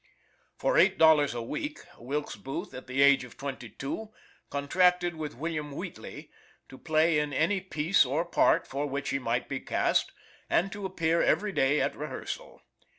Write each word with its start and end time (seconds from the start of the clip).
For 0.57 0.79
eight 0.79 0.97
dollars 0.97 1.35
a 1.35 1.43
week, 1.43 1.81
Wilkes 1.99 2.35
Booth, 2.35 2.73
at 2.73 2.87
the 2.87 3.03
age 3.03 3.23
of 3.23 3.37
twenty 3.37 3.69
two, 3.69 4.09
contracted 4.49 5.15
with 5.15 5.35
William 5.37 5.71
Wheatley 5.71 6.31
to 6.69 6.79
play 6.79 7.19
in 7.19 7.31
any 7.33 7.61
piece 7.61 8.03
or 8.03 8.25
part 8.25 8.65
for 8.65 8.87
which 8.87 9.09
he 9.11 9.19
might 9.19 9.47
be 9.47 9.59
cast, 9.59 10.11
and 10.49 10.71
to 10.71 10.87
appear 10.87 11.21
every 11.21 11.51
day 11.51 11.79
at 11.81 11.95
rehearsal. 11.95 12.63